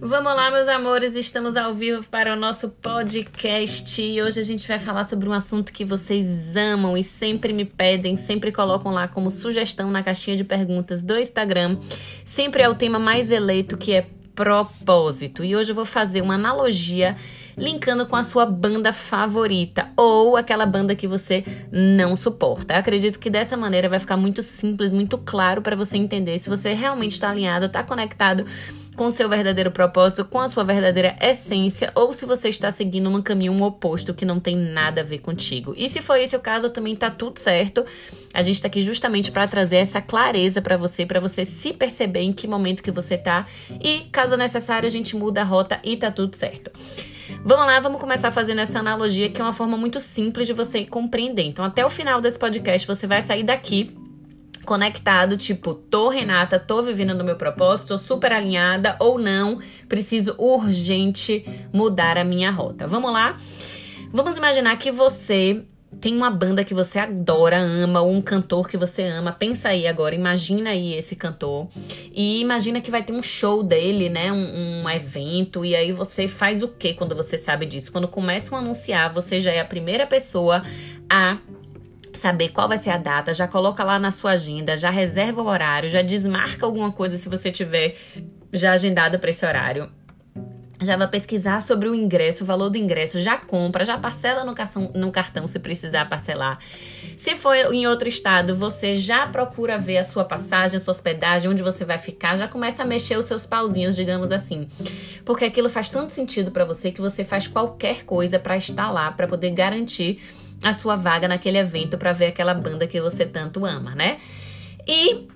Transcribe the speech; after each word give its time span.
Vamos 0.00 0.36
lá, 0.36 0.48
meus 0.48 0.68
amores, 0.68 1.16
estamos 1.16 1.56
ao 1.56 1.74
vivo 1.74 2.04
para 2.08 2.32
o 2.32 2.36
nosso 2.36 2.68
podcast. 2.68 4.00
E 4.00 4.22
hoje 4.22 4.38
a 4.38 4.44
gente 4.44 4.66
vai 4.68 4.78
falar 4.78 5.02
sobre 5.02 5.28
um 5.28 5.32
assunto 5.32 5.72
que 5.72 5.84
vocês 5.84 6.56
amam 6.56 6.96
e 6.96 7.02
sempre 7.02 7.52
me 7.52 7.64
pedem, 7.64 8.16
sempre 8.16 8.52
colocam 8.52 8.92
lá 8.92 9.08
como 9.08 9.28
sugestão 9.28 9.90
na 9.90 10.00
caixinha 10.00 10.36
de 10.36 10.44
perguntas 10.44 11.02
do 11.02 11.18
Instagram. 11.18 11.78
Sempre 12.24 12.62
é 12.62 12.68
o 12.68 12.76
tema 12.76 12.98
mais 12.98 13.32
eleito 13.32 13.76
que 13.76 13.92
é 13.92 14.06
propósito. 14.36 15.42
E 15.42 15.56
hoje 15.56 15.72
eu 15.72 15.74
vou 15.74 15.84
fazer 15.84 16.20
uma 16.20 16.34
analogia 16.34 17.16
linkando 17.56 18.06
com 18.06 18.14
a 18.14 18.22
sua 18.22 18.46
banda 18.46 18.92
favorita 18.92 19.88
ou 19.96 20.36
aquela 20.36 20.64
banda 20.64 20.94
que 20.94 21.08
você 21.08 21.44
não 21.72 22.14
suporta. 22.14 22.74
Eu 22.74 22.78
acredito 22.78 23.18
que 23.18 23.28
dessa 23.28 23.56
maneira 23.56 23.88
vai 23.88 23.98
ficar 23.98 24.16
muito 24.16 24.44
simples, 24.44 24.92
muito 24.92 25.18
claro 25.18 25.60
para 25.60 25.74
você 25.74 25.96
entender 25.96 26.38
se 26.38 26.48
você 26.48 26.72
realmente 26.72 27.14
está 27.14 27.30
alinhado, 27.30 27.66
está 27.66 27.82
conectado 27.82 28.46
com 28.98 29.12
seu 29.12 29.28
verdadeiro 29.28 29.70
propósito, 29.70 30.24
com 30.24 30.40
a 30.40 30.48
sua 30.48 30.64
verdadeira 30.64 31.16
essência, 31.22 31.92
ou 31.94 32.12
se 32.12 32.26
você 32.26 32.48
está 32.48 32.68
seguindo 32.72 33.08
um 33.08 33.22
caminho 33.22 33.62
oposto 33.62 34.12
que 34.12 34.24
não 34.24 34.40
tem 34.40 34.56
nada 34.56 35.02
a 35.02 35.04
ver 35.04 35.20
contigo. 35.20 35.72
E 35.76 35.88
se 35.88 36.02
for 36.02 36.16
esse 36.16 36.34
o 36.34 36.40
caso, 36.40 36.68
também 36.68 36.96
tá 36.96 37.08
tudo 37.08 37.38
certo. 37.38 37.86
A 38.34 38.42
gente 38.42 38.56
está 38.56 38.66
aqui 38.66 38.82
justamente 38.82 39.30
para 39.30 39.46
trazer 39.46 39.76
essa 39.76 40.02
clareza 40.02 40.60
para 40.60 40.76
você, 40.76 41.06
para 41.06 41.20
você 41.20 41.44
se 41.44 41.72
perceber 41.72 42.22
em 42.22 42.32
que 42.32 42.48
momento 42.48 42.82
que 42.82 42.90
você 42.90 43.16
tá 43.16 43.46
e, 43.80 44.00
caso 44.10 44.36
necessário, 44.36 44.88
a 44.88 44.90
gente 44.90 45.14
muda 45.14 45.42
a 45.42 45.44
rota 45.44 45.78
e 45.84 45.96
tá 45.96 46.10
tudo 46.10 46.34
certo. 46.34 46.72
Vamos 47.44 47.66
lá, 47.66 47.78
vamos 47.78 48.00
começar 48.00 48.32
fazendo 48.32 48.60
essa 48.60 48.80
analogia 48.80 49.30
que 49.30 49.40
é 49.40 49.44
uma 49.44 49.52
forma 49.52 49.76
muito 49.76 50.00
simples 50.00 50.48
de 50.48 50.52
você 50.52 50.84
compreender. 50.84 51.44
Então, 51.44 51.64
até 51.64 51.86
o 51.86 51.90
final 51.90 52.20
desse 52.20 52.38
podcast, 52.38 52.84
você 52.84 53.06
vai 53.06 53.22
sair 53.22 53.44
daqui 53.44 53.96
conectado, 54.68 55.38
tipo, 55.38 55.72
tô 55.72 56.10
Renata, 56.10 56.58
tô 56.58 56.82
vivendo 56.82 57.14
no 57.14 57.24
meu 57.24 57.36
propósito, 57.36 57.88
tô 57.88 57.96
super 57.96 58.34
alinhada 58.34 58.96
ou 59.00 59.18
não, 59.18 59.58
preciso 59.88 60.34
urgente 60.36 61.42
mudar 61.72 62.18
a 62.18 62.22
minha 62.22 62.50
rota. 62.50 62.86
Vamos 62.86 63.10
lá? 63.10 63.34
Vamos 64.12 64.36
imaginar 64.36 64.76
que 64.76 64.90
você 64.90 65.64
tem 66.02 66.14
uma 66.14 66.30
banda 66.30 66.62
que 66.64 66.74
você 66.74 66.98
adora, 66.98 67.58
ama, 67.58 68.02
ou 68.02 68.12
um 68.12 68.20
cantor 68.20 68.68
que 68.68 68.76
você 68.76 69.04
ama. 69.04 69.32
Pensa 69.32 69.70
aí 69.70 69.86
agora, 69.86 70.14
imagina 70.14 70.68
aí 70.68 70.92
esse 70.92 71.16
cantor. 71.16 71.68
E 72.12 72.38
imagina 72.38 72.78
que 72.82 72.90
vai 72.90 73.02
ter 73.02 73.14
um 73.14 73.22
show 73.22 73.62
dele, 73.62 74.10
né? 74.10 74.30
Um, 74.30 74.82
um 74.82 74.90
evento. 74.90 75.64
E 75.64 75.74
aí 75.74 75.92
você 75.92 76.28
faz 76.28 76.62
o 76.62 76.68
que 76.68 76.92
quando 76.92 77.16
você 77.16 77.38
sabe 77.38 77.64
disso? 77.64 77.90
Quando 77.90 78.06
começam 78.06 78.58
a 78.58 78.60
anunciar, 78.60 79.14
você 79.14 79.40
já 79.40 79.50
é 79.50 79.60
a 79.60 79.64
primeira 79.64 80.06
pessoa 80.06 80.62
a 81.08 81.38
saber 82.18 82.50
qual 82.50 82.68
vai 82.68 82.78
ser 82.78 82.90
a 82.90 82.98
data, 82.98 83.32
já 83.32 83.48
coloca 83.48 83.82
lá 83.82 83.98
na 83.98 84.10
sua 84.10 84.32
agenda, 84.32 84.76
já 84.76 84.90
reserva 84.90 85.40
o 85.40 85.46
horário, 85.46 85.88
já 85.88 86.02
desmarca 86.02 86.66
alguma 86.66 86.92
coisa 86.92 87.16
se 87.16 87.28
você 87.28 87.50
tiver 87.50 87.96
já 88.52 88.72
agendado 88.72 89.18
para 89.18 89.30
esse 89.30 89.44
horário 89.46 89.90
já 90.80 90.96
vai 90.96 91.08
pesquisar 91.08 91.60
sobre 91.60 91.88
o 91.88 91.94
ingresso, 91.94 92.44
o 92.44 92.46
valor 92.46 92.70
do 92.70 92.78
ingresso, 92.78 93.18
já 93.18 93.36
compra, 93.36 93.84
já 93.84 93.98
parcela 93.98 94.44
no 94.44 94.54
cartão, 94.54 94.90
no 94.94 95.10
cartão 95.10 95.46
se 95.46 95.58
precisar 95.58 96.08
parcelar. 96.08 96.58
Se 97.16 97.34
for 97.34 97.54
em 97.54 97.86
outro 97.86 98.08
estado, 98.08 98.54
você 98.54 98.94
já 98.94 99.26
procura 99.26 99.76
ver 99.76 99.98
a 99.98 100.04
sua 100.04 100.24
passagem, 100.24 100.76
a 100.76 100.80
sua 100.80 100.92
hospedagem, 100.92 101.50
onde 101.50 101.62
você 101.62 101.84
vai 101.84 101.98
ficar, 101.98 102.36
já 102.36 102.46
começa 102.46 102.82
a 102.82 102.86
mexer 102.86 103.18
os 103.18 103.24
seus 103.24 103.44
pauzinhos, 103.44 103.96
digamos 103.96 104.30
assim. 104.30 104.68
Porque 105.24 105.44
aquilo 105.44 105.68
faz 105.68 105.90
tanto 105.90 106.12
sentido 106.12 106.52
para 106.52 106.64
você 106.64 106.92
que 106.92 107.00
você 107.00 107.24
faz 107.24 107.48
qualquer 107.48 108.04
coisa 108.04 108.38
para 108.38 108.56
estar 108.56 108.90
lá, 108.90 109.10
para 109.10 109.26
poder 109.26 109.50
garantir 109.50 110.22
a 110.62 110.72
sua 110.72 110.96
vaga 110.96 111.28
naquele 111.28 111.58
evento 111.58 111.96
para 111.96 112.12
ver 112.12 112.26
aquela 112.26 112.54
banda 112.54 112.86
que 112.86 113.00
você 113.00 113.24
tanto 113.24 113.64
ama, 113.64 113.94
né? 113.94 114.18
E 114.86 115.28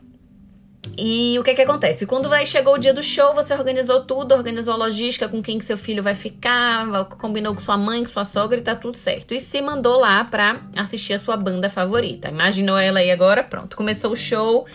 e 0.98 1.38
o 1.38 1.42
que 1.42 1.54
que 1.54 1.62
acontece? 1.62 2.04
Quando 2.04 2.28
vai, 2.28 2.44
chegou 2.44 2.74
o 2.74 2.78
dia 2.78 2.92
do 2.92 3.02
show, 3.02 3.32
você 3.32 3.54
organizou 3.54 4.04
tudo, 4.04 4.34
organizou 4.34 4.74
a 4.74 4.76
logística 4.76 5.28
com 5.28 5.40
quem 5.40 5.58
que 5.58 5.64
seu 5.64 5.78
filho 5.78 6.02
vai 6.02 6.12
ficar, 6.12 6.86
combinou 7.18 7.54
com 7.54 7.60
sua 7.60 7.78
mãe, 7.78 8.02
com 8.02 8.10
sua 8.10 8.24
sogra 8.24 8.58
e 8.58 8.62
tá 8.62 8.74
tudo 8.74 8.96
certo. 8.96 9.32
E 9.32 9.40
se 9.40 9.62
mandou 9.62 9.98
lá 9.98 10.24
pra 10.24 10.60
assistir 10.76 11.14
a 11.14 11.18
sua 11.18 11.36
banda 11.36 11.68
favorita. 11.68 12.28
Imaginou 12.28 12.76
ela 12.76 12.98
aí 12.98 13.10
agora? 13.10 13.42
Pronto, 13.42 13.76
começou 13.76 14.12
o 14.12 14.16
show. 14.16 14.66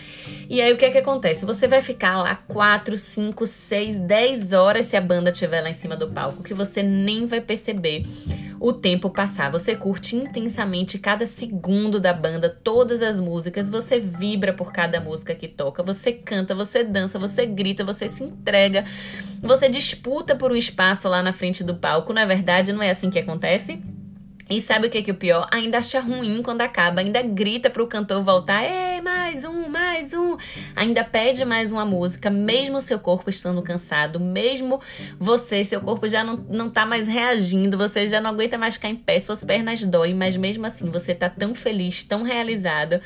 E 0.48 0.60
aí 0.60 0.72
o 0.72 0.76
que 0.76 0.90
que 0.90 0.98
acontece? 0.98 1.44
Você 1.44 1.68
vai 1.68 1.82
ficar 1.82 2.20
lá 2.20 2.34
4, 2.48 2.96
5, 2.96 3.46
6, 3.46 4.00
10 4.00 4.52
horas 4.54 4.86
se 4.86 4.96
a 4.96 5.00
banda 5.00 5.30
estiver 5.30 5.60
lá 5.60 5.70
em 5.70 5.74
cima 5.74 5.94
do 5.94 6.08
palco, 6.08 6.42
que 6.42 6.54
você 6.54 6.82
nem 6.82 7.26
vai 7.26 7.40
perceber 7.40 8.04
o 8.60 8.72
tempo 8.72 9.10
passar. 9.10 9.50
Você 9.50 9.74
curte 9.74 10.16
intensamente 10.16 10.98
cada 10.98 11.26
segundo 11.26 12.00
da 12.00 12.12
banda, 12.12 12.48
todas 12.48 13.02
as 13.02 13.20
músicas, 13.20 13.68
você 13.68 13.98
vibra 13.98 14.52
por 14.52 14.72
cada 14.72 15.00
música 15.00 15.34
que 15.34 15.48
toca, 15.48 15.82
você 15.82 16.12
canta, 16.12 16.54
você 16.54 16.82
dança, 16.82 17.18
você 17.18 17.46
grita, 17.46 17.84
você 17.84 18.08
se 18.08 18.24
entrega, 18.24 18.84
você 19.40 19.68
disputa 19.68 20.34
por 20.34 20.52
um 20.52 20.56
espaço 20.56 21.08
lá 21.08 21.22
na 21.22 21.32
frente 21.32 21.62
do 21.62 21.74
palco. 21.74 22.12
Na 22.12 22.24
verdade, 22.24 22.72
não 22.72 22.82
é 22.82 22.90
assim 22.90 23.10
que 23.10 23.18
acontece? 23.18 23.80
E 24.50 24.62
sabe 24.62 24.86
o 24.86 24.90
que, 24.90 25.02
que 25.02 25.10
é 25.10 25.14
o 25.14 25.16
pior? 25.16 25.46
Ainda 25.50 25.76
acha 25.76 26.00
ruim 26.00 26.42
quando 26.42 26.62
acaba, 26.62 27.02
ainda 27.02 27.20
grita 27.20 27.68
pro 27.68 27.86
cantor 27.86 28.22
voltar, 28.24 28.64
ei, 28.64 29.00
mais 29.02 29.44
um, 29.44 29.68
mais 29.68 30.14
um. 30.14 30.38
Ainda 30.74 31.04
pede 31.04 31.44
mais 31.44 31.70
uma 31.70 31.84
música, 31.84 32.30
mesmo 32.30 32.80
seu 32.80 32.98
corpo 32.98 33.28
estando 33.28 33.60
cansado, 33.60 34.18
mesmo 34.18 34.80
você, 35.18 35.62
seu 35.64 35.82
corpo 35.82 36.08
já 36.08 36.24
não, 36.24 36.36
não 36.48 36.70
tá 36.70 36.86
mais 36.86 37.06
reagindo, 37.06 37.76
você 37.76 38.06
já 38.06 38.22
não 38.22 38.30
aguenta 38.30 38.56
mais 38.56 38.74
ficar 38.74 38.88
em 38.88 38.96
pé, 38.96 39.18
suas 39.18 39.44
pernas 39.44 39.84
doem, 39.84 40.14
mas 40.14 40.34
mesmo 40.34 40.64
assim 40.64 40.90
você 40.90 41.14
tá 41.14 41.28
tão 41.28 41.54
feliz, 41.54 42.02
tão 42.02 42.22
realizado 42.22 43.00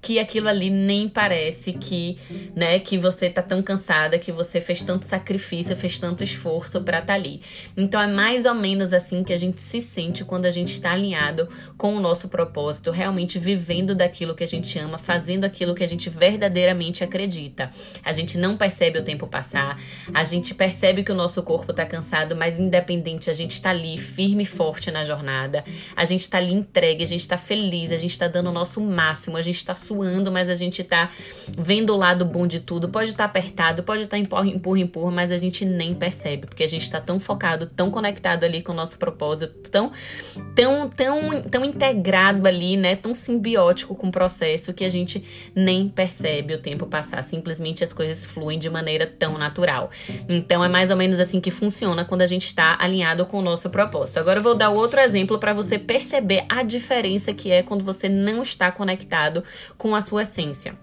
que 0.00 0.18
aquilo 0.18 0.48
ali 0.48 0.70
nem 0.70 1.08
parece 1.08 1.72
que, 1.72 2.16
né, 2.54 2.78
que 2.78 2.96
você 2.96 3.28
tá 3.28 3.42
tão 3.42 3.62
cansada, 3.62 4.18
que 4.18 4.30
você 4.30 4.60
fez 4.60 4.80
tanto 4.80 5.04
sacrifício, 5.04 5.76
fez 5.76 5.98
tanto 5.98 6.22
esforço 6.22 6.80
para 6.80 6.98
estar 6.98 7.08
tá 7.08 7.14
ali. 7.14 7.40
Então 7.76 8.00
é 8.00 8.06
mais 8.06 8.44
ou 8.44 8.54
menos 8.54 8.92
assim 8.92 9.24
que 9.24 9.32
a 9.32 9.36
gente 9.36 9.60
se 9.60 9.80
sente 9.80 10.24
quando 10.24 10.46
a 10.46 10.50
gente 10.50 10.72
está 10.72 10.92
alinhado 10.92 11.48
com 11.76 11.94
o 11.94 12.00
nosso 12.00 12.28
propósito, 12.28 12.90
realmente 12.90 13.38
vivendo 13.38 13.94
daquilo 13.94 14.34
que 14.34 14.44
a 14.44 14.46
gente 14.46 14.78
ama, 14.78 14.98
fazendo 14.98 15.44
aquilo 15.44 15.74
que 15.74 15.82
a 15.82 15.88
gente 15.88 16.08
verdadeiramente 16.08 17.02
acredita. 17.02 17.70
A 18.04 18.12
gente 18.12 18.38
não 18.38 18.56
percebe 18.56 18.98
o 18.98 19.04
tempo 19.04 19.26
passar, 19.26 19.80
a 20.14 20.24
gente 20.24 20.54
percebe 20.54 21.02
que 21.02 21.12
o 21.12 21.14
nosso 21.14 21.42
corpo 21.42 21.72
tá 21.72 21.84
cansado, 21.84 22.36
mas 22.36 22.58
independente, 22.60 23.30
a 23.30 23.34
gente 23.34 23.52
está 23.52 23.70
ali 23.70 23.98
firme 23.98 24.44
e 24.44 24.46
forte 24.46 24.90
na 24.90 25.04
jornada. 25.04 25.64
A 25.96 26.04
gente 26.04 26.20
está 26.20 26.38
ali 26.38 26.52
entregue, 26.52 27.02
a 27.02 27.06
gente 27.06 27.20
está 27.20 27.36
feliz, 27.36 27.90
a 27.90 27.96
gente 27.96 28.12
está 28.12 28.28
dando 28.28 28.50
o 28.50 28.52
nosso 28.52 28.80
máximo, 28.80 29.36
a 29.36 29.42
gente 29.42 29.56
está 29.56 29.74
suando, 29.88 30.30
mas 30.30 30.48
a 30.48 30.54
gente 30.54 30.84
tá 30.84 31.10
vendo 31.56 31.94
o 31.94 31.96
lado 31.96 32.24
bom 32.24 32.46
de 32.46 32.60
tudo. 32.60 32.88
Pode 32.88 33.10
estar 33.10 33.24
tá 33.24 33.30
apertado, 33.30 33.82
pode 33.82 34.02
estar 34.02 34.16
tá 34.16 34.18
empurra, 34.18 34.46
empurra, 34.46 34.78
empurra, 34.78 35.10
mas 35.10 35.30
a 35.30 35.36
gente 35.36 35.64
nem 35.64 35.94
percebe, 35.94 36.46
porque 36.46 36.62
a 36.62 36.68
gente 36.68 36.90
tá 36.90 37.00
tão 37.00 37.18
focado, 37.18 37.66
tão 37.66 37.90
conectado 37.90 38.44
ali 38.44 38.62
com 38.62 38.72
o 38.72 38.74
nosso 38.74 38.98
propósito, 38.98 39.70
tão, 39.70 39.92
tão, 40.54 40.88
tão, 40.88 41.42
tão 41.42 41.64
integrado 41.64 42.46
ali, 42.46 42.76
né? 42.76 42.96
Tão 42.96 43.14
simbiótico 43.14 43.94
com 43.94 44.08
o 44.08 44.12
processo 44.12 44.74
que 44.74 44.84
a 44.84 44.88
gente 44.88 45.24
nem 45.54 45.88
percebe 45.88 46.54
o 46.54 46.58
tempo 46.58 46.86
passar. 46.86 47.22
Simplesmente 47.24 47.82
as 47.82 47.92
coisas 47.92 48.24
fluem 48.24 48.58
de 48.58 48.68
maneira 48.68 49.06
tão 49.06 49.38
natural. 49.38 49.90
Então 50.28 50.62
é 50.62 50.68
mais 50.68 50.90
ou 50.90 50.96
menos 50.96 51.18
assim 51.18 51.40
que 51.40 51.50
funciona 51.50 52.04
quando 52.04 52.22
a 52.22 52.26
gente 52.26 52.46
está 52.46 52.76
alinhado 52.78 53.24
com 53.26 53.38
o 53.38 53.42
nosso 53.42 53.70
propósito. 53.70 54.18
Agora 54.18 54.38
eu 54.38 54.42
vou 54.42 54.54
dar 54.54 54.70
outro 54.70 55.00
exemplo 55.00 55.38
para 55.38 55.52
você 55.52 55.78
perceber 55.78 56.44
a 56.48 56.62
diferença 56.62 57.32
que 57.32 57.50
é 57.50 57.62
quando 57.62 57.84
você 57.84 58.08
não 58.08 58.42
está 58.42 58.70
conectado 58.70 59.44
com 59.78 59.94
a 59.94 60.00
sua 60.00 60.22
essência 60.22 60.76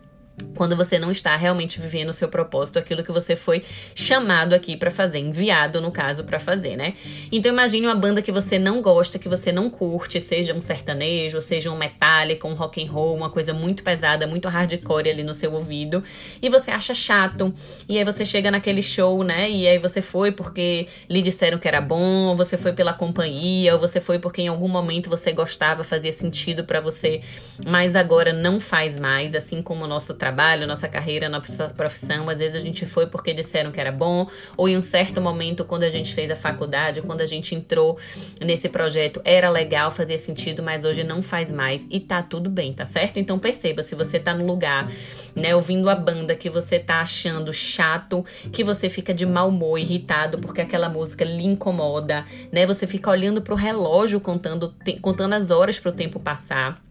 quando 0.56 0.76
você 0.76 0.98
não 0.98 1.12
está 1.12 1.36
realmente 1.36 1.80
vivendo 1.80 2.10
o 2.10 2.14
seu 2.14 2.28
propósito, 2.28 2.80
aquilo 2.80 3.04
que 3.04 3.12
você 3.12 3.36
foi 3.36 3.64
chamado 3.94 4.54
aqui 4.54 4.76
para 4.76 4.90
fazer, 4.92 5.20
enviado 5.20 5.82
no 5.82 5.92
caso 5.92 6.24
para 6.24 6.40
fazer, 6.40 6.76
né? 6.76 6.94
Então 7.32 7.52
imagine 7.52 7.86
uma 7.86 7.96
banda 7.96 8.22
que 8.22 8.32
você 8.32 8.58
não 8.58 8.82
gosta, 8.82 9.20
que 9.20 9.30
você 9.30 9.52
não 9.52 9.70
curte, 9.70 10.20
seja 10.20 10.54
um 10.54 10.62
sertanejo, 10.62 11.42
seja 11.42 11.72
um 11.72 11.78
metálico, 11.78 12.48
um 12.48 12.54
rock 12.54 12.84
and 12.84 12.92
roll, 12.92 13.16
uma 13.16 13.30
coisa 13.30 13.54
muito 13.54 13.84
pesada, 13.84 14.26
muito 14.28 14.48
hardcore 14.48 15.10
ali 15.10 15.24
no 15.24 15.34
seu 15.34 15.54
ouvido, 15.54 16.04
e 16.42 16.50
você 16.50 16.72
acha 16.72 16.94
chato. 16.94 17.54
E 17.88 17.98
aí 17.98 18.04
você 18.04 18.26
chega 18.26 18.50
naquele 18.50 18.82
show, 18.82 19.24
né? 19.24 19.50
E 19.50 19.68
aí 19.68 19.78
você 19.78 20.02
foi 20.02 20.32
porque 20.32 20.88
lhe 21.10 21.22
disseram 21.22 21.58
que 21.58 21.68
era 21.68 21.82
bom, 21.82 22.28
ou 22.28 22.36
você 22.36 22.58
foi 22.58 22.74
pela 22.74 22.94
companhia, 22.94 23.74
ou 23.74 23.80
você 23.80 24.02
foi 24.02 24.20
porque 24.20 24.42
em 24.42 24.48
algum 24.48 24.68
momento 24.68 25.10
você 25.10 25.32
gostava, 25.32 25.84
fazia 25.84 26.12
sentido 26.12 26.64
para 26.64 26.80
você, 26.80 27.22
mas 27.66 27.96
agora 27.96 28.34
não 28.34 28.60
faz 28.60 29.00
mais, 29.00 29.36
assim 29.36 29.62
como 29.62 29.86
o 29.86 29.88
nosso 29.88 30.14
trabalho, 30.26 30.66
nossa 30.66 30.88
carreira, 30.88 31.30
nossa 31.30 31.70
profissão. 31.70 32.28
Às 32.28 32.40
vezes 32.40 32.56
a 32.56 32.60
gente 32.60 32.84
foi 32.84 33.06
porque 33.06 33.32
disseram 33.32 33.72
que 33.72 33.80
era 33.80 33.92
bom, 33.92 34.28
ou 34.58 34.68
em 34.68 34.76
um 34.76 34.82
certo 34.82 35.22
momento, 35.22 35.64
quando 35.64 35.84
a 35.84 35.90
gente 35.90 36.16
fez 36.16 36.32
a 36.32 36.36
faculdade, 36.36 37.04
quando 37.04 37.22
a 37.22 37.28
gente 37.28 37.54
entrou 37.54 38.00
nesse 38.42 38.68
projeto, 38.68 39.22
era 39.24 39.52
legal, 39.52 39.92
fazia 39.92 40.18
sentido, 40.18 40.64
mas 40.64 40.84
hoje 40.84 41.04
não 41.04 41.22
faz 41.22 41.52
mais 41.52 41.88
e 41.92 42.00
tá 42.00 42.24
tudo 42.24 42.50
bem, 42.50 42.74
tá 42.74 42.88
certo? 42.88 43.20
Então 43.20 43.38
perceba, 43.38 43.84
se 43.84 43.94
você 43.94 44.20
tá 44.20 44.34
no 44.34 44.44
lugar, 44.48 44.90
né, 45.36 45.56
ouvindo 45.56 45.88
a 45.92 45.96
banda 45.96 46.34
que 46.34 46.50
você 46.50 46.80
tá 46.80 47.02
achando 47.02 47.54
chato, 47.54 48.26
que 48.52 48.64
você 48.64 48.90
fica 48.90 49.14
de 49.14 49.28
mau 49.28 49.50
humor, 49.50 49.78
irritado 49.78 50.40
porque 50.40 50.62
aquela 50.62 50.90
música 50.90 51.24
lhe 51.24 51.46
incomoda, 51.46 52.26
né? 52.52 52.66
Você 52.66 52.88
fica 52.88 53.12
olhando 53.12 53.44
pro 53.44 53.54
relógio 53.54 54.20
contando, 54.20 54.74
contando 55.04 55.34
as 55.34 55.52
horas 55.52 55.78
pro 55.78 55.92
tempo 55.92 56.20
passar 56.20 56.84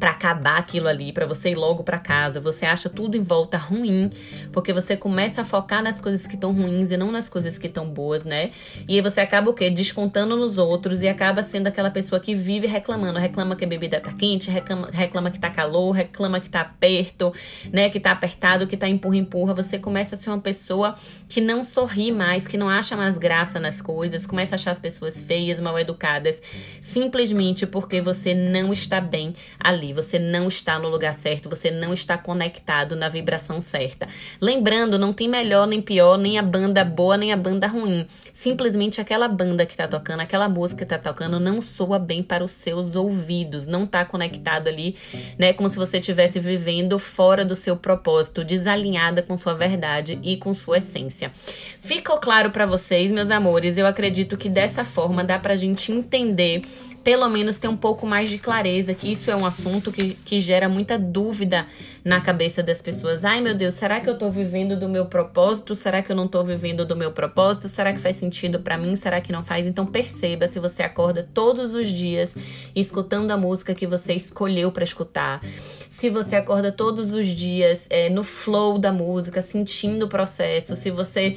para 0.00 0.12
acabar 0.12 0.56
aquilo 0.56 0.88
ali, 0.88 1.12
para 1.12 1.26
você 1.26 1.50
ir 1.50 1.54
logo 1.54 1.84
para 1.84 1.98
casa, 1.98 2.40
você 2.40 2.64
acha 2.64 2.88
tudo 2.88 3.18
em 3.18 3.22
volta 3.22 3.58
ruim, 3.58 4.10
porque 4.50 4.72
você 4.72 4.96
começa 4.96 5.42
a 5.42 5.44
focar 5.44 5.82
nas 5.82 6.00
coisas 6.00 6.26
que 6.26 6.36
estão 6.36 6.52
ruins 6.52 6.90
e 6.90 6.96
não 6.96 7.12
nas 7.12 7.28
coisas 7.28 7.58
que 7.58 7.66
estão 7.66 7.86
boas, 7.86 8.24
né? 8.24 8.50
E 8.88 8.94
aí 8.94 9.02
você 9.02 9.20
acaba 9.20 9.50
o 9.50 9.54
quê? 9.54 9.68
Descontando 9.68 10.34
nos 10.36 10.56
outros 10.56 11.02
e 11.02 11.08
acaba 11.08 11.42
sendo 11.42 11.66
aquela 11.66 11.90
pessoa 11.90 12.18
que 12.18 12.34
vive 12.34 12.66
reclamando, 12.66 13.18
reclama 13.18 13.54
que 13.54 13.64
a 13.64 13.68
bebida 13.68 14.00
tá 14.00 14.10
quente, 14.10 14.50
reclama, 14.50 14.88
reclama 14.90 15.30
que 15.30 15.38
tá 15.38 15.50
calor, 15.50 15.90
reclama 15.90 16.40
que 16.40 16.48
tá 16.48 16.62
aperto, 16.62 17.34
né, 17.70 17.90
que 17.90 18.00
tá 18.00 18.12
apertado, 18.12 18.66
que 18.66 18.78
tá 18.78 18.88
empurra 18.88 19.18
empurra, 19.18 19.52
você 19.52 19.78
começa 19.78 20.14
a 20.14 20.18
ser 20.18 20.30
uma 20.30 20.40
pessoa 20.40 20.94
que 21.28 21.42
não 21.42 21.62
sorri 21.62 22.10
mais, 22.10 22.46
que 22.46 22.56
não 22.56 22.70
acha 22.70 22.96
mais 22.96 23.18
graça 23.18 23.60
nas 23.60 23.82
coisas, 23.82 24.24
começa 24.24 24.54
a 24.54 24.56
achar 24.56 24.70
as 24.70 24.78
pessoas 24.78 25.20
feias, 25.20 25.60
mal 25.60 25.78
educadas, 25.78 26.40
simplesmente 26.80 27.66
porque 27.66 28.00
você 28.00 28.32
não 28.32 28.72
está 28.72 28.98
bem 28.98 29.34
ali 29.58 29.89
você 29.92 30.18
não 30.18 30.48
está 30.48 30.78
no 30.78 30.88
lugar 30.88 31.14
certo, 31.14 31.48
você 31.48 31.70
não 31.70 31.92
está 31.92 32.16
conectado 32.16 32.96
na 32.96 33.08
vibração 33.08 33.60
certa. 33.60 34.08
Lembrando, 34.40 34.98
não 34.98 35.12
tem 35.12 35.28
melhor 35.28 35.66
nem 35.66 35.80
pior, 35.80 36.16
nem 36.16 36.38
a 36.38 36.42
banda 36.42 36.84
boa, 36.84 37.16
nem 37.16 37.32
a 37.32 37.36
banda 37.36 37.66
ruim. 37.66 38.06
Simplesmente 38.32 39.00
aquela 39.00 39.28
banda 39.28 39.66
que 39.66 39.72
está 39.72 39.86
tocando, 39.86 40.20
aquela 40.20 40.48
música 40.48 40.86
que 40.86 40.94
está 40.94 40.98
tocando 40.98 41.38
não 41.40 41.60
soa 41.60 41.98
bem 41.98 42.22
para 42.22 42.44
os 42.44 42.52
seus 42.52 42.94
ouvidos, 42.94 43.66
não 43.66 43.84
está 43.84 44.04
conectado 44.04 44.68
ali, 44.68 44.96
né, 45.38 45.52
como 45.52 45.68
se 45.68 45.76
você 45.76 45.98
estivesse 45.98 46.40
vivendo 46.40 46.98
fora 46.98 47.44
do 47.44 47.54
seu 47.54 47.76
propósito, 47.76 48.44
desalinhada 48.44 49.22
com 49.22 49.36
sua 49.36 49.54
verdade 49.54 50.18
e 50.22 50.36
com 50.36 50.54
sua 50.54 50.78
essência. 50.78 51.32
Ficou 51.80 52.18
claro 52.18 52.50
para 52.50 52.66
vocês, 52.66 53.10
meus 53.10 53.30
amores? 53.30 53.78
Eu 53.78 53.86
acredito 53.86 54.36
que 54.36 54.48
dessa 54.48 54.84
forma 54.84 55.24
dá 55.24 55.38
pra 55.38 55.56
gente 55.56 55.92
entender 55.92 56.62
pelo 57.02 57.28
menos 57.28 57.56
ter 57.56 57.68
um 57.68 57.76
pouco 57.76 58.06
mais 58.06 58.28
de 58.28 58.38
clareza 58.38 58.94
que 58.94 59.10
isso 59.10 59.30
é 59.30 59.36
um 59.36 59.46
assunto 59.46 59.90
que, 59.90 60.14
que 60.24 60.38
gera 60.38 60.68
muita 60.68 60.98
dúvida 60.98 61.66
na 62.04 62.20
cabeça 62.20 62.62
das 62.62 62.82
pessoas. 62.82 63.24
Ai 63.24 63.40
meu 63.40 63.54
Deus, 63.54 63.74
será 63.74 64.00
que 64.00 64.08
eu 64.08 64.18
tô 64.18 64.30
vivendo 64.30 64.78
do 64.78 64.88
meu 64.88 65.06
propósito? 65.06 65.74
Será 65.74 66.02
que 66.02 66.12
eu 66.12 66.16
não 66.16 66.28
tô 66.28 66.42
vivendo 66.44 66.84
do 66.84 66.94
meu 66.94 67.12
propósito? 67.12 67.68
Será 67.68 67.92
que 67.92 67.98
faz 67.98 68.16
sentido 68.16 68.60
para 68.60 68.76
mim? 68.76 68.94
Será 68.94 69.20
que 69.20 69.32
não 69.32 69.42
faz? 69.42 69.66
Então 69.66 69.86
perceba 69.86 70.46
se 70.46 70.58
você 70.58 70.82
acorda 70.82 71.28
todos 71.34 71.74
os 71.74 71.88
dias 71.88 72.36
escutando 72.74 73.30
a 73.30 73.36
música 73.36 73.74
que 73.74 73.86
você 73.86 74.14
escolheu 74.14 74.70
para 74.70 74.84
escutar. 74.84 75.40
Se 75.88 76.08
você 76.10 76.36
acorda 76.36 76.70
todos 76.70 77.12
os 77.12 77.26
dias 77.26 77.86
é, 77.90 78.08
no 78.08 78.22
flow 78.22 78.78
da 78.78 78.92
música, 78.92 79.42
sentindo 79.42 80.06
o 80.06 80.08
processo, 80.08 80.76
se 80.76 80.90
você 80.90 81.36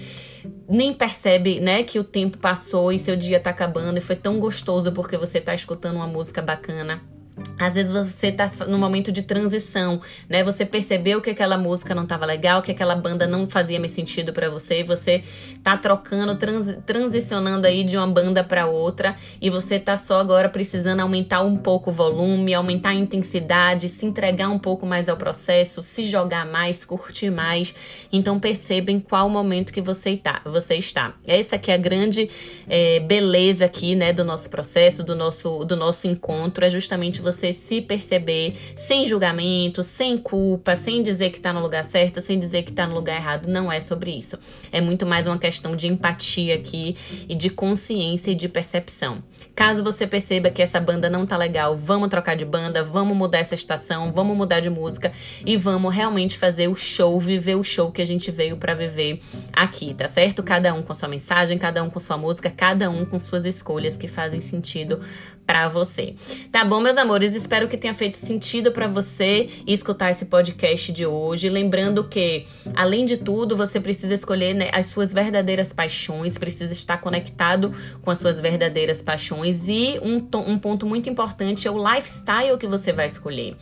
nem 0.69 0.93
percebe, 0.93 1.59
né, 1.59 1.83
que 1.83 1.99
o 1.99 2.03
tempo 2.03 2.37
passou 2.37 2.91
e 2.91 2.99
seu 2.99 3.15
dia 3.15 3.39
tá 3.39 3.49
acabando 3.49 3.97
e 3.97 4.01
foi 4.01 4.15
tão 4.15 4.39
gostoso 4.39 4.91
porque 4.91 5.17
você 5.17 5.39
tá 5.39 5.53
escutando 5.53 5.95
uma 5.95 6.07
música 6.07 6.41
bacana. 6.41 7.01
Às 7.65 7.75
vezes 7.75 7.91
você 7.91 8.29
tá 8.29 8.51
no 8.67 8.77
momento 8.77 9.09
de 9.09 9.21
transição, 9.21 10.01
né? 10.27 10.43
Você 10.43 10.65
percebeu 10.65 11.21
que 11.21 11.29
aquela 11.29 11.57
música 11.57 11.95
não 11.95 12.05
tava 12.05 12.25
legal, 12.25 12.61
que 12.61 12.71
aquela 12.71 12.93
banda 12.95 13.25
não 13.25 13.47
fazia 13.47 13.79
mais 13.79 13.91
sentido 13.91 14.33
para 14.33 14.49
você, 14.49 14.81
e 14.81 14.83
você 14.83 15.23
tá 15.63 15.77
trocando, 15.77 16.35
trans, 16.35 16.75
transicionando 16.85 17.65
aí 17.65 17.85
de 17.85 17.95
uma 17.95 18.07
banda 18.07 18.43
para 18.43 18.65
outra, 18.65 19.15
e 19.41 19.49
você 19.49 19.79
tá 19.79 19.95
só 19.95 20.19
agora 20.19 20.49
precisando 20.49 20.99
aumentar 20.99 21.41
um 21.41 21.55
pouco 21.55 21.89
o 21.89 21.93
volume, 21.93 22.53
aumentar 22.53 22.89
a 22.89 22.95
intensidade, 22.95 23.87
se 23.87 24.05
entregar 24.05 24.49
um 24.49 24.59
pouco 24.59 24.85
mais 24.85 25.07
ao 25.07 25.15
processo, 25.15 25.81
se 25.81 26.03
jogar 26.03 26.45
mais, 26.45 26.83
curtir 26.83 27.29
mais. 27.29 27.73
Então 28.11 28.39
perceba 28.39 28.91
em 28.91 28.99
qual 28.99 29.29
momento 29.29 29.71
que 29.71 29.81
você 29.81 30.09
está. 30.09 30.41
Você 30.45 30.75
está. 30.75 31.13
Essa 31.25 31.55
aqui 31.55 31.71
é 31.71 31.75
a 31.75 31.77
grande 31.77 32.29
é, 32.67 32.99
beleza 32.99 33.63
aqui, 33.63 33.95
né, 33.95 34.11
do 34.11 34.25
nosso 34.25 34.49
processo, 34.49 35.01
do 35.01 35.15
nosso, 35.15 35.63
do 35.63 35.77
nosso 35.77 36.07
encontro, 36.07 36.65
é 36.65 36.69
justamente 36.69 37.21
você 37.21 37.52
se 37.53 37.81
perceber 37.81 38.55
sem 38.75 39.05
julgamento, 39.05 39.83
sem 39.83 40.17
culpa, 40.17 40.75
sem 40.75 41.01
dizer 41.01 41.29
que 41.29 41.39
tá 41.39 41.53
no 41.53 41.61
lugar 41.61 41.85
certo, 41.85 42.21
sem 42.21 42.37
dizer 42.37 42.63
que 42.63 42.71
tá 42.71 42.87
no 42.87 42.95
lugar 42.95 43.15
errado. 43.15 43.47
Não 43.47 43.71
é 43.71 43.79
sobre 43.79 44.11
isso. 44.11 44.37
É 44.71 44.81
muito 44.81 45.05
mais 45.05 45.27
uma 45.27 45.37
questão 45.37 45.75
de 45.75 45.87
empatia 45.87 46.55
aqui 46.55 46.95
e 47.29 47.35
de 47.35 47.49
consciência 47.49 48.31
e 48.31 48.35
de 48.35 48.49
percepção. 48.49 49.23
Caso 49.55 49.83
você 49.83 50.07
perceba 50.07 50.49
que 50.49 50.61
essa 50.61 50.79
banda 50.79 51.09
não 51.09 51.25
tá 51.25 51.37
legal, 51.37 51.75
vamos 51.75 52.09
trocar 52.09 52.35
de 52.35 52.43
banda, 52.43 52.83
vamos 52.83 53.15
mudar 53.15 53.37
essa 53.37 53.53
estação, 53.53 54.11
vamos 54.11 54.35
mudar 54.35 54.59
de 54.59 54.69
música 54.69 55.11
e 55.45 55.55
vamos 55.55 55.93
realmente 55.93 56.37
fazer 56.37 56.67
o 56.67 56.75
show, 56.75 57.19
viver 57.19 57.55
o 57.55 57.63
show 57.63 57.91
que 57.91 58.01
a 58.01 58.05
gente 58.05 58.31
veio 58.31 58.57
para 58.57 58.73
viver 58.73 59.19
aqui, 59.51 59.93
tá 59.93 60.07
certo? 60.07 60.41
Cada 60.41 60.73
um 60.73 60.81
com 60.81 60.93
sua 60.93 61.07
mensagem, 61.07 61.57
cada 61.57 61.83
um 61.83 61.89
com 61.89 61.99
sua 61.99 62.17
música, 62.17 62.49
cada 62.49 62.89
um 62.89 63.05
com 63.05 63.19
suas 63.19 63.45
escolhas 63.45 63.95
que 63.95 64.07
fazem 64.07 64.39
sentido 64.39 64.99
para 65.45 65.67
você. 65.67 66.15
Tá 66.51 66.63
bom, 66.63 66.79
meus 66.79 66.97
amores? 66.97 67.35
Espero 67.35 67.67
que 67.67 67.77
tenha 67.77 67.93
feito 67.93 68.17
sentido 68.17 68.71
para 68.71 68.87
você 68.87 69.49
escutar 69.67 70.09
esse 70.09 70.25
podcast 70.25 70.91
de 70.91 71.05
hoje. 71.05 71.49
Lembrando 71.49 72.03
que, 72.05 72.45
além 72.73 73.05
de 73.05 73.17
tudo, 73.17 73.55
você 73.55 73.79
precisa 73.79 74.13
escolher 74.13 74.53
né, 74.53 74.69
as 74.71 74.87
suas 74.87 75.13
verdadeiras 75.13 75.73
paixões, 75.73 76.37
precisa 76.37 76.71
estar 76.71 76.97
conectado 76.97 77.73
com 78.01 78.09
as 78.09 78.19
suas 78.19 78.39
verdadeiras 78.39 79.01
paixões. 79.01 79.67
E 79.67 79.99
um, 80.01 80.25
um 80.47 80.57
ponto 80.57 80.85
muito 80.85 81.09
importante 81.09 81.67
é 81.67 81.71
o 81.71 81.93
lifestyle 81.93 82.57
que 82.57 82.67
você 82.67 82.93
vai 82.93 83.07
escolher 83.07 83.55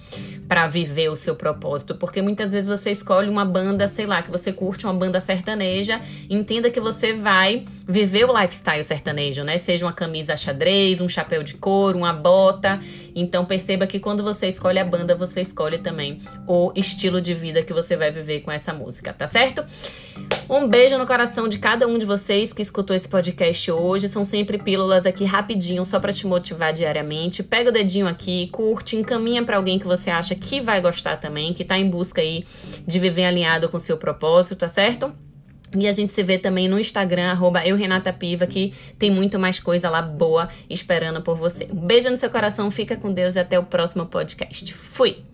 para 0.47 0.67
viver 0.67 1.09
o 1.09 1.15
seu 1.15 1.35
propósito. 1.35 1.95
Porque 1.95 2.21
muitas 2.21 2.51
vezes 2.51 2.69
você 2.69 2.91
escolhe 2.91 3.29
uma 3.29 3.45
banda, 3.45 3.87
sei 3.87 4.05
lá, 4.05 4.21
que 4.21 4.29
você 4.29 4.53
curte 4.53 4.85
uma 4.85 4.93
banda 4.93 5.19
sertaneja, 5.19 5.99
entenda 6.29 6.69
que 6.69 6.79
você 6.79 7.13
vai 7.13 7.65
viver 7.87 8.25
o 8.25 8.39
lifestyle 8.39 8.83
sertanejo, 8.83 9.43
né? 9.43 9.57
Seja 9.57 9.85
uma 9.85 9.93
camisa 9.93 10.35
xadrez, 10.35 11.01
um 11.01 11.09
chapéu 11.09 11.41
de 11.41 11.55
cor 11.55 11.70
cor, 11.71 11.95
uma 11.95 12.11
bota. 12.11 12.79
Então 13.15 13.45
perceba 13.45 13.87
que 13.87 13.99
quando 13.99 14.21
você 14.23 14.47
escolhe 14.47 14.77
a 14.77 14.83
banda, 14.83 15.15
você 15.15 15.39
escolhe 15.39 15.77
também 15.77 16.17
o 16.45 16.73
estilo 16.75 17.21
de 17.21 17.33
vida 17.33 17.63
que 17.63 17.71
você 17.71 17.95
vai 17.95 18.11
viver 18.11 18.41
com 18.41 18.51
essa 18.51 18.73
música, 18.73 19.13
tá 19.13 19.25
certo? 19.25 19.63
Um 20.49 20.67
beijo 20.67 20.97
no 20.97 21.05
coração 21.05 21.47
de 21.47 21.59
cada 21.59 21.87
um 21.87 21.97
de 21.97 22.05
vocês 22.05 22.51
que 22.51 22.61
escutou 22.61 22.93
esse 22.93 23.07
podcast 23.07 23.71
hoje. 23.71 24.09
São 24.09 24.25
sempre 24.25 24.57
pílulas 24.57 25.05
aqui 25.05 25.23
rapidinho, 25.23 25.85
só 25.85 25.97
para 25.97 26.11
te 26.11 26.27
motivar 26.27 26.73
diariamente. 26.73 27.41
Pega 27.41 27.69
o 27.69 27.73
dedinho 27.73 28.07
aqui, 28.07 28.49
curte, 28.51 28.97
encaminha 28.97 29.43
para 29.43 29.55
alguém 29.55 29.79
que 29.79 29.87
você 29.87 30.09
acha 30.09 30.35
que 30.35 30.59
vai 30.59 30.81
gostar 30.81 31.17
também, 31.17 31.53
que 31.53 31.63
tá 31.63 31.77
em 31.77 31.89
busca 31.89 32.21
aí 32.21 32.43
de 32.85 32.99
viver 32.99 33.23
alinhado 33.23 33.69
com 33.69 33.79
seu 33.79 33.97
propósito, 33.97 34.57
tá 34.57 34.67
certo? 34.67 35.13
E 35.77 35.87
a 35.87 35.91
gente 35.91 36.11
se 36.11 36.21
vê 36.21 36.37
também 36.37 36.67
no 36.67 36.79
Instagram, 36.79 37.31
arroba 37.31 37.65
eurenatapiva, 37.65 38.45
que 38.45 38.73
tem 38.99 39.09
muito 39.09 39.39
mais 39.39 39.59
coisa 39.59 39.89
lá 39.89 40.01
boa 40.01 40.49
esperando 40.69 41.21
por 41.21 41.37
você. 41.37 41.67
Um 41.71 41.87
beijo 41.87 42.09
no 42.09 42.17
seu 42.17 42.29
coração, 42.29 42.69
fica 42.69 42.97
com 42.97 43.11
Deus 43.11 43.35
e 43.35 43.39
até 43.39 43.57
o 43.57 43.63
próximo 43.63 44.05
podcast. 44.05 44.73
Fui! 44.73 45.30